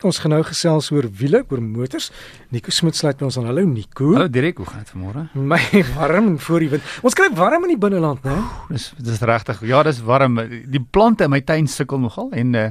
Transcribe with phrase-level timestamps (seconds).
[0.00, 2.06] Ons gaan nou gesels oor wiele, oor motors.
[2.54, 3.50] Nico Smit sluit by ons aan.
[3.50, 4.14] Hallo Nico.
[4.14, 5.26] Hallo Dirk, hoe gaan dit vanmôre?
[5.36, 5.60] My
[5.98, 6.94] warm voor die wind.
[7.04, 8.38] Ons kry warm in die binneland, né?
[8.70, 9.60] Dis dis regtig.
[9.68, 10.40] Ja, dis warm.
[10.72, 12.68] Die plante in my tuin sukkel nogal en uh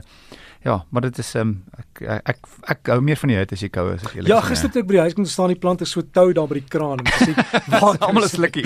[0.59, 2.39] ja, maar dit is um ek ek ek,
[2.73, 4.33] ek hou meer van die hitte as die koue as ek eerlik is.
[4.33, 6.57] Ja, gister toe ek by die huis kom staan die plante so tou daar by
[6.57, 7.31] die kraan en sê
[7.77, 8.65] wat almal is slukkie.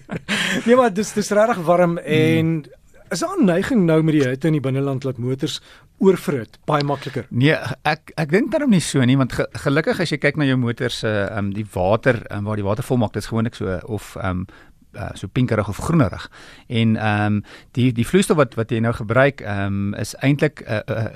[0.66, 2.79] nee, maar dis dis regtig warm en hmm.
[3.10, 5.60] Is daar 'n neiging nou met die hitte in die binneland dat motors
[5.98, 7.26] oorvrit baie makliker?
[7.28, 10.44] Nee, ek ek dink daarom nie so nie want ge, gelukkig as jy kyk na
[10.44, 13.54] jou motor se uh, um die water um, waar die water volmaak dit is gewoonlik
[13.54, 14.46] so of um
[14.94, 16.30] uh, so pinkerig of groenerig.
[16.66, 20.62] En ehm um, die die vloeistof wat wat jy nou gebruik ehm um, is eintlik
[20.66, 21.06] uh, uh,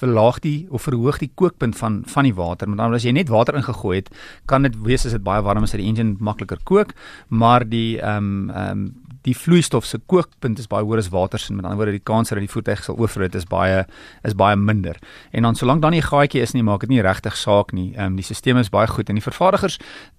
[0.00, 2.68] verlaag die of verhoog die kookpunt van van die water.
[2.68, 4.10] Met ander as jy net water ingegooi het,
[4.46, 6.92] kan dit wees as dit baie warm is dat die engine makliker kook,
[7.28, 11.38] maar die ehm um, ehm um, die vloeistof se kookpunt is baie hoër as water
[11.38, 13.84] se met ander woorde die kans dat die voertuig sal oorvloei is baie
[14.24, 14.96] is baie minder.
[15.32, 17.92] En dan solank dan nie 'n gaatjie is nie, maak dit nie regtig saak nie.
[17.94, 19.78] Ehm um, die stelsel is baie goed en die vervaardigers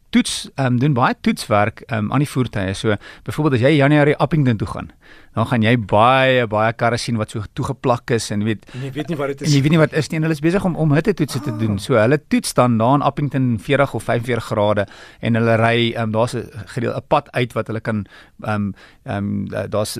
[0.09, 2.73] toets ehm um, doen baie toetswerk ehm um, aan die voertuie.
[2.73, 4.91] So byvoorbeeld as jy Januarie Appington toe gaan,
[5.35, 8.91] dan gaan jy baie baie karre sien wat so toegeplak is en weet en jy
[8.97, 9.47] weet nie wat dit is.
[9.47, 11.39] En jy weet nie wat is nie en hulle is besig om om hitte toetse
[11.39, 11.45] ah.
[11.45, 11.77] te doen.
[11.79, 14.85] So hulle toets dan daar in Appington 40 of 45 grade
[15.21, 16.43] en hulle ry um, daar's 'n
[16.75, 18.05] gedeel 'n pad uit wat hulle kan
[18.43, 18.73] ehm um,
[19.03, 19.95] ehm um, daar's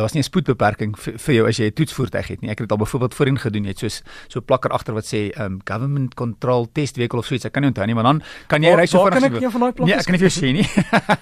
[0.00, 2.50] daar's nie 'n spoedbeperking vir, vir jou as jy 'n toetsvoertuig het nie.
[2.50, 5.44] Ek het dit al byvoorbeeld voorheen gedoen net soos so plakker agter wat sê ehm
[5.44, 7.44] um, government control test vehicle of so iets.
[7.44, 9.42] Ek kan nie onthou nie, maar dan kan jy ry so vinnig?
[9.84, 10.68] Nee, ek kan nie vir jou sê nie.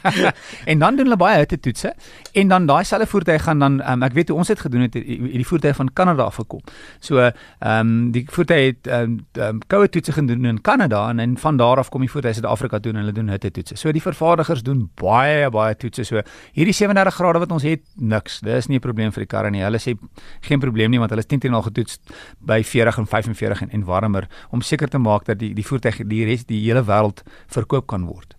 [0.71, 1.93] en dan doen hulle baie hitte toetse
[2.33, 4.95] en dan daai selfe voertuie gaan dan um, ek weet hoe ons dit gedoen het
[4.95, 6.61] hierdie voertuie van Kanada af gekom.
[7.01, 11.19] So ehm um, die voertuie het ehm um, um, koue toetse gedoen in Kanada en
[11.19, 13.77] en van daar af kom die voertuie Suid-Afrika toe en hulle doen hitte toetse.
[13.77, 16.05] So die vervaardigers doen baie baie toetse.
[16.05, 18.41] So hierdie 37 grade wat ons het, niks.
[18.41, 19.63] Dis nie 'n probleem vir die karre nie.
[19.63, 19.97] Hulle sê
[20.41, 21.99] geen probleem nie want hulle het teen teen al getoets
[22.41, 26.07] by 40 en 45 en, en warmer om seker te maak dat die die voertuig
[26.07, 28.38] die res die hele wêreld verkoop kan word.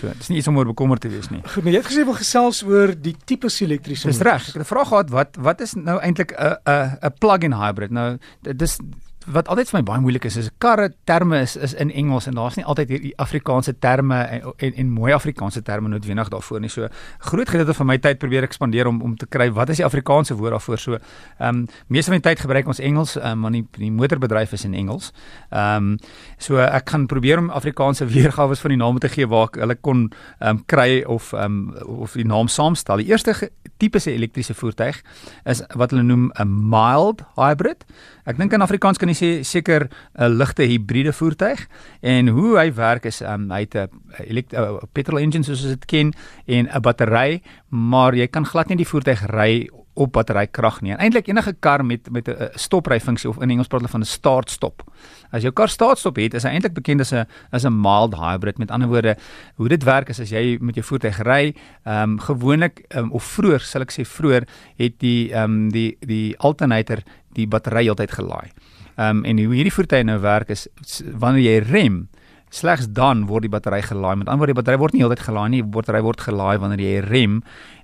[0.00, 1.40] So, dit is nie iets om oor bekommerd te wees nie.
[1.54, 4.18] Goed, maar jy het gesê wil gesels oor die tipe elektriese motors.
[4.18, 4.48] Dis reg.
[4.48, 7.90] Ek het 'n vraag gehad wat wat is nou eintlik 'n 'n 'n plug-in hybrid?
[7.90, 8.78] Nou, dis
[9.26, 12.34] wat altyd vir my baie moeilik is is karre terme is is in Engels en
[12.38, 16.70] daar's nie altyd hierdie Afrikaanse terme en, en en mooi Afrikaanse terme noodwendig daarvoor nie.
[16.72, 16.88] So
[17.30, 19.86] groot gedeelte van my tyd probeer ek spandeer om om te kry wat is die
[19.86, 20.78] Afrikaanse woord daarvoor.
[20.78, 24.52] So ehm um, meeste van die tyd gebruik ons Engels, um, want die die motorbedryf
[24.52, 25.12] is in Engels.
[25.50, 25.98] Ehm um,
[26.38, 29.78] so ek gaan probeer om Afrikaanse weergawe van die name te gee waar ek hulle
[29.80, 30.08] kon
[30.40, 33.02] ehm um, kry of ehm um, of die naam saamstel.
[33.02, 35.02] Die eerste tipe se elektriese voertuig
[35.44, 37.84] is wat hulle noem 'n mild hybrid.
[38.24, 41.68] Ek dink in Afrikaans kan jy sê seker 'n ligte hibriede voertuig
[42.00, 43.88] en hoe hy werk is um, hy het 'n
[44.28, 46.12] elektro petrol engine soos ons dit ken
[46.46, 50.92] en 'n battery, maar jy kan glad nie die voertuig ry op batterykrag nie.
[50.94, 54.00] En eintlik enige kar met met 'n stopry funksie of in Engels praat hulle van
[54.00, 54.82] 'n start stop.
[55.30, 58.14] As jou kar start stop het, is hy eintlik bekend as 'n as 'n mild
[58.14, 58.58] hybrid.
[58.58, 59.16] Met ander woorde,
[59.54, 61.54] hoe dit werk is as jy met jou voertuig ry,
[61.84, 65.96] ehm um, gewoonlik um, of vroeër, sal ek sê vroeër, het die ehm um, die
[66.00, 66.98] die alternator
[67.32, 68.50] die battery heeltyd gelaai.
[68.96, 70.68] Ehm um, en hoe hierdie voertuie nou werk is
[71.12, 72.08] wanneer jy rem,
[72.52, 74.16] slegs dan word die battery gelaai.
[74.16, 76.80] Met ander woorde, die battery word nie heeltyd gelaai nie, die battery word gelaai wanneer
[76.84, 77.42] jy rem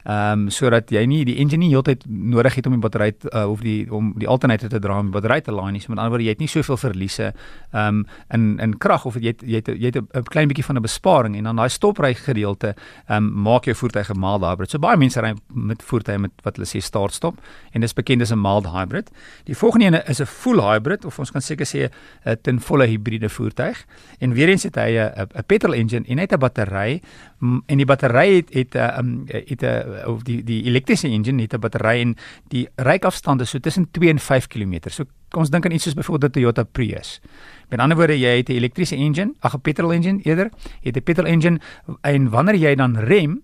[0.08, 3.42] ehm um, sodat jy nie die engine nie heeltyd nodig het om die battery uh,
[3.50, 5.82] of die om die alternator te dra om die battery te laai nie.
[5.84, 7.26] So met ander woorde, jy het nie soveel verliese
[7.72, 10.64] ehm um, in in krag of jy het, jy het, jy het 'n klein bietjie
[10.64, 12.74] van 'n besparing en dan daai stopry gedeelte
[13.08, 14.70] ehm um, maak jou voertuig 'n mild hybrid.
[14.70, 17.40] So baie mense ry met voertuie met wat hulle sê start stop
[17.72, 19.10] en dis bekend as 'n mild hybrid.
[19.44, 21.90] Die volgende een is 'n full hybrid of ons kan seker sê
[22.24, 23.84] 'n ten volle hibriede voertuig.
[24.20, 27.02] En weer eens het hy 'n 'n petrol engine en net 'n battery
[27.66, 31.54] en die battery het het 'n um, het 'n of die die elektriese engine het
[31.54, 32.16] 'n battery en
[32.48, 34.90] die ryafstande so tussen 2 en 5 km.
[34.90, 35.04] So
[35.36, 37.20] ons dink aan iets soos byvoorbeeld 'n Toyota Prius.
[37.68, 40.50] Met ander woorde, jy het 'n elektriese engine, ag 'n petrol engine eerder,
[40.82, 41.60] jy het 'n petrol engine
[42.02, 43.42] en wanneer jy dan rem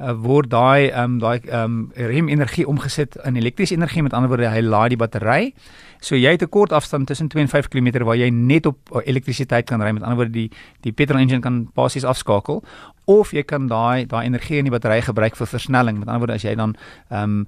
[0.00, 4.12] uh, word daai ehm um, daai ehm um, rem energie omgesit in elektriese energie met
[4.12, 5.54] ander woorde hy laai die battery
[6.00, 8.78] so jy het 'n kort afstand tussen 2 en 5 km waar jy net op
[8.92, 10.50] uh, elektrisiteit kan ry met ander woorde die
[10.82, 12.62] die petrol engine kan basies afskakel
[13.06, 15.98] of jy kan daai daai energie in die battery gebruik vir versnelling.
[15.98, 16.76] Met ander woorde as jy dan
[17.10, 17.46] ehm um,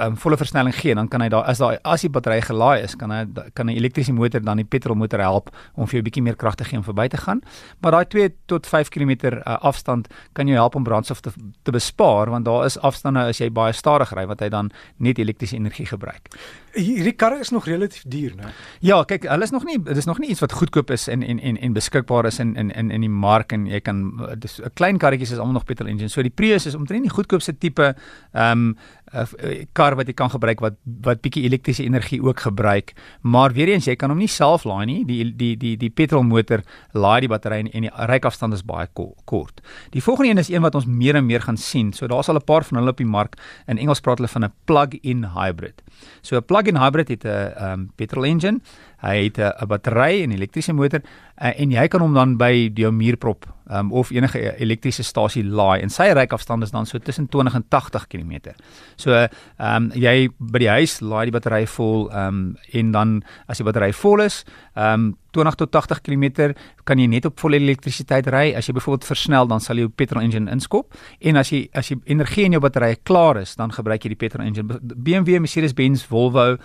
[0.00, 2.96] um, volle versnelling gee, dan kan hy daai as daai as die battery gelaai is,
[2.98, 3.24] kan hy
[3.54, 6.54] kan 'n elektriese motor dan die petrolmotor help om vir jou 'n bietjie meer krag
[6.56, 7.42] te gee om verby te gaan.
[7.80, 11.30] Maar daai 2 tot 5 km uh, afstand kan jou help om brandstof te
[11.62, 15.18] te bespaar want daar is afstande as jy baie stadig ry wat hy dan net
[15.18, 16.28] elektriese energie gebruik.
[16.74, 18.52] Hierdie karre is nog relatief duur, né?
[18.80, 21.38] Ja, kyk, hulle is nog nie dis nog nie iets wat goedkoop is en en
[21.40, 24.70] en en beskikbaar is in in in in die mark en jy kan dis 'n
[24.74, 26.08] klein karretjies is almal nog petrol engine.
[26.08, 27.94] So die Prius is omtrent die goedkoopste tipe
[28.32, 28.76] ehm um,
[29.12, 32.92] 'n kar wat jy kan gebruik wat wat bietjie elektriese energie ook gebruik.
[33.22, 35.04] Maar weer eens, jy kan hom nie self laai nie.
[35.04, 36.62] Die die die die petrolmotor
[36.92, 38.86] laai die battery en die reikafstand is baie
[39.24, 39.60] kort.
[39.90, 41.92] Die volgende een is een wat ons meer en meer gaan sien.
[41.92, 43.36] So daar's al 'n paar van hulle op die mark.
[43.66, 45.82] In Engels praat hulle van 'n plug-in hybrid.
[46.22, 48.60] So 'n plug-in hybrid het 'n um, petrol engine
[48.98, 51.00] Hy het 'n battery en elektriese motor
[51.42, 55.80] uh, en jy kan hom dan by jou muurprop um, of enige elektriese stasie laai
[55.80, 58.54] en sy reikafstand is dan so tussen 20 en 80 km.
[58.98, 59.28] So ehm
[59.58, 63.14] um, jy by die huis laai die battery vol ehm um, en dan
[63.46, 64.42] as die battery vol is,
[64.74, 66.54] ehm um, 20 tot 80 km
[66.88, 68.54] kan jy net op volle elektrisiteit ry.
[68.56, 71.92] As jy byvoorbeeld versnel, dan sal jy jou petrol engine inskop en as jy as
[71.92, 74.80] jy energie in jou battery klaar is, dan gebruik jy die petrol engine.
[74.80, 76.58] BMW, Mercedes-Benz, Volvo uh,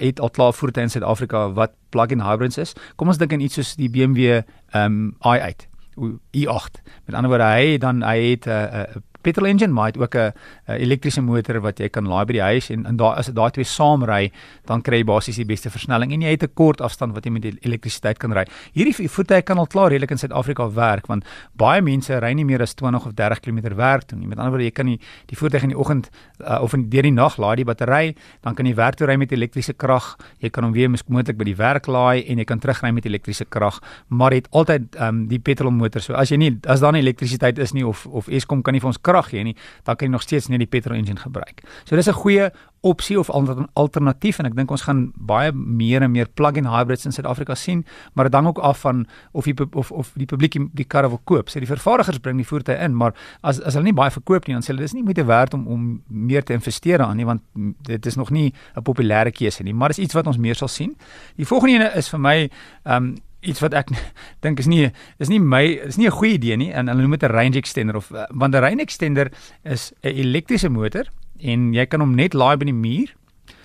[0.00, 2.74] het al klaar voertuie in Suid-Afrika wat plug-in hybrids is.
[2.96, 4.40] Kom ons dink aan iets soos die BMW
[4.72, 5.68] um i8
[6.34, 6.80] i8.
[7.06, 10.14] Met ander woorde, hy dan hy het 'n uh, uh, petrol engine maar het ook
[10.14, 10.32] 'n
[10.66, 13.64] elektriese motor wat jy kan laai by die huis en en daar as daai twee
[13.64, 14.30] saam ry
[14.66, 17.30] dan kry jy basies die beste versnelling en jy het 'n kort afstand wat jy
[17.30, 18.44] met elektrisiteit kan ry.
[18.74, 21.24] Hierdie voertuie kan al klaar redelik in Suid-Afrika werk want
[21.56, 24.26] baie mense ry nie meer as 20 of 30 km werk toe nie.
[24.26, 26.10] Met ander woorde jy kan die die voertuig in die oggend
[26.40, 29.16] uh, of in deur die nag laai die battery, dan kan jy werk toe ry
[29.16, 30.16] met elektriese krag.
[30.38, 33.44] Jy kan hom weer moontlik by die werk laai en jy kan terugry met elektriese
[33.44, 36.02] krag, maar jy het altyd um, die petrolmotor.
[36.02, 38.80] So as jy nie as daar nie elektrisiteit is nie of of Eskom kan nie
[38.82, 41.62] vir ons krag gee nie, dan kan jy nog steeds net die petrol engine gebruik.
[41.84, 42.50] So dis 'n goeie
[42.84, 43.30] opsie of
[43.72, 47.84] alternatief en ek dink ons gaan baie meer en meer plug-in hybrids in Suid-Afrika sien,
[48.12, 51.08] maar dit hang ook af van of die of of die publiek die, die karre
[51.08, 51.48] wil koop.
[51.48, 54.56] So die vervaardigers bring die voertuie in, maar as as hulle nie baie verkoop nie,
[54.58, 57.42] dan sê hulle dis nie moeite werd om om meer te investeer aan nie want
[57.88, 60.68] dit is nog nie 'n populêre keuse nie, maar dis iets wat ons meer sal
[60.68, 60.96] sien.
[61.36, 62.50] Die volgende een is vir my
[62.84, 63.90] ehm um, iets wat ek
[64.44, 67.16] dink is nie is nie my is nie 'n goeie idee nie en hulle noem
[67.18, 69.30] dit 'n range extender of uh, want 'n range extender
[69.64, 71.04] is 'n elektriese motor
[71.40, 73.14] en jy kan hom net laai by die muur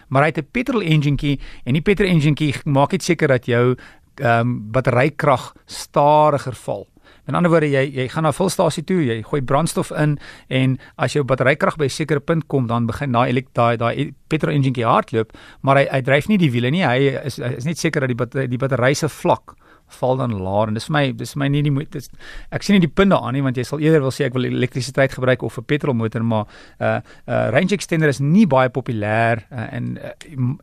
[0.10, 3.76] maar hy het 'n petrol enjinkie en die petrol enjinkie maak dit seker dat jou
[4.20, 6.88] ehm um, batterykrag stadiger val.
[7.28, 10.18] In ander woorde jy jy gaan na 'n vulstasie toe, jy gooi brandstof in
[10.50, 14.54] en as jou batterykrag by 'n sekere punt kom, dan begin daai daai daai petrol
[14.54, 15.32] enjinkie hardloop,
[15.62, 16.84] maar hy hy dryf nie die wiele nie.
[16.84, 19.56] Hy is hy is net seker dat die battery, die battery se vlak
[20.00, 20.68] val dan laer.
[20.68, 22.10] En dis vir my dis vir my nie die dis,
[22.52, 24.46] ek sien nie die punte aan nie want jy sal eerder wil sê ek wil
[24.46, 29.46] elektrisiteit gebruik of 'n petrolmotor maar 'n uh, uh, range extender is nie baie populêr
[29.52, 30.14] uh, en uh,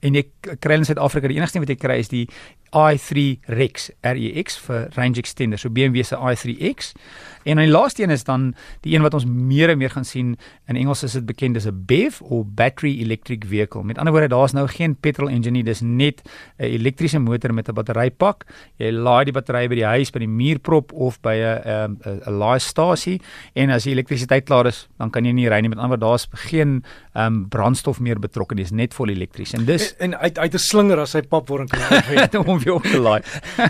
[0.03, 0.25] en jy
[0.61, 2.29] kry in Suid-Afrika die enigste wat jy kry is die
[2.75, 6.95] i3 Rex REX vir range extender so BMW se i3X
[7.47, 10.35] en die laaste een is dan die een wat ons meer en meer gaan sien
[10.67, 13.85] in Engels is dit bekend as 'n BEV of battery electric vehicle.
[13.85, 16.23] Met ander woorde daar's nou geen petrol engine nie dis net
[16.59, 18.45] 'n elektriese motor met 'n batterypak.
[18.77, 22.39] Jy laai die battery by die huis by die muurprop of by 'n 'n 'n
[22.39, 23.21] laaistasie
[23.55, 26.07] en as die elektrisiteit klaar is dan kan jy nie ry nie met ander woorde
[26.07, 26.85] daar's geen
[27.15, 30.59] um, brandstof meer betrokke dis net vol elektries en dis en, en uit uit 'n
[30.59, 31.81] slinger as hy pap word kan
[32.65, 33.23] weer opgelaai.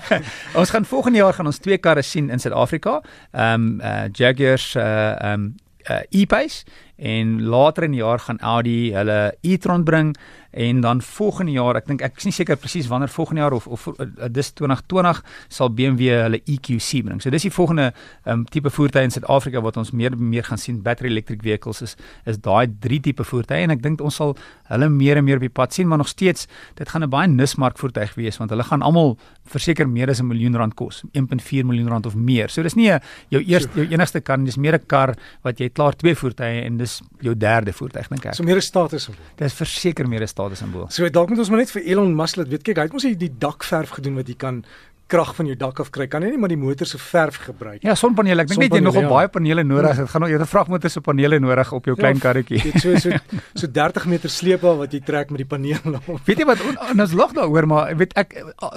[0.60, 3.02] ons gaan volgende jaar gaan ons twee karre sien in Suid-Afrika.
[3.32, 5.54] Ehm um, uh Jaguars uh ehm um,
[5.90, 6.64] uh, E-Pace
[6.96, 10.14] en later in die jaar gaan Audi hulle e-tron bring
[10.56, 13.66] en dan volgende jaar, ek dink ek is nie seker presies wanneer volgende jaar of
[13.68, 15.18] of uh, dis 2020
[15.52, 17.20] sal BMW hulle EQC bring.
[17.20, 17.90] So dis die volgende
[18.24, 21.96] um, tipe voertuie in Suid-Afrika wat ons meer meer gaan sien battery electric vehicles is
[22.24, 24.32] is daai drie tipe voertuie en ek dink ons sal
[24.70, 26.48] hulle meer en meer op die pad sien, maar nog steeds
[26.80, 30.26] dit gaan 'n baie nismark voertuig wees want hulle gaan almal verseker meer as 'n
[30.26, 32.48] miljoen rand kos, 1.4 miljoen rand of meer.
[32.48, 35.68] So dis nie 'n jou eerste jou enigste kar, dis meer 'n kar wat jy
[35.68, 38.38] klaar twee voertuie en dis jou derde voertuig dink ek.
[38.38, 39.24] So meer 'n status simbool.
[39.36, 40.86] Dit is verseker meer 'n status simbool.
[40.90, 43.02] So dalk moet ons maar net vir Elon Musk laat weet kyk, hy het mos
[43.02, 44.64] die dakverf gedoen wat jy kan
[45.06, 46.06] krag van jou dak af kry.
[46.10, 47.88] Kan jy nie maar die motor se verf gebruik nie?
[47.88, 48.42] Ja, sonpanele.
[48.42, 49.10] Ek dink net jy nog op ja.
[49.12, 50.10] baie panele nodig het.
[50.10, 52.62] Gaan nou 'n vragmotor se panele nodig op jou ja, klein karretjie.
[52.62, 53.10] Dit so so
[53.60, 56.00] so 30 meter sleepwa wat jy trek met die panele.
[56.26, 56.58] weet jy wat
[56.90, 58.34] en ons lag daaroor maar weet ek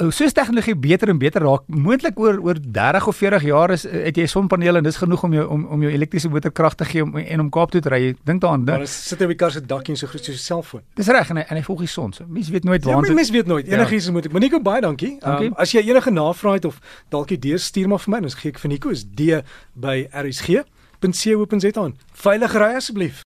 [0.10, 4.18] soos tegnologie beter en beter raak, moontlik oor oor 30 of 40 jaar is het
[4.18, 7.04] jy sonpanele en dis genoeg om jou om om jou elektriese motor krag te gee
[7.04, 8.16] om en om Kaap toe te ry.
[8.24, 8.64] Dink daaraan.
[8.64, 10.82] Maar sit jy op die kar se dakkie so groot soos 'n selfoon.
[10.96, 12.14] Dis reg en hy en hy volg die son.
[12.14, 13.06] So mense weet nooit waar.
[13.06, 13.68] Ja, mense weet nooit.
[13.68, 14.12] Enigiets ja.
[14.12, 14.32] moet ek.
[14.32, 15.18] Monique baie dankie.
[15.20, 15.48] dankie.
[15.48, 16.84] Um, as jy enige navraag het of
[17.14, 19.42] dalk die deur stuur maar vir my, dan gee ek vir Nico is D
[19.74, 21.90] by rsg.co.za.
[22.28, 23.24] Veilig ry asseblief.